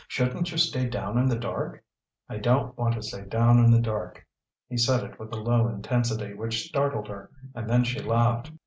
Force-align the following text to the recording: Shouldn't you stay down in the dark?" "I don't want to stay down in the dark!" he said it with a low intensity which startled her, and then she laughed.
Shouldn't 0.07 0.49
you 0.51 0.57
stay 0.57 0.87
down 0.89 1.19
in 1.19 1.27
the 1.27 1.37
dark?" 1.37 1.83
"I 2.27 2.37
don't 2.37 2.75
want 2.75 2.95
to 2.95 3.03
stay 3.03 3.21
down 3.25 3.59
in 3.63 3.69
the 3.69 3.79
dark!" 3.79 4.25
he 4.67 4.75
said 4.75 5.03
it 5.03 5.19
with 5.19 5.31
a 5.31 5.37
low 5.37 5.67
intensity 5.67 6.33
which 6.33 6.63
startled 6.67 7.07
her, 7.07 7.29
and 7.53 7.69
then 7.69 7.83
she 7.83 7.99
laughed. 7.99 8.51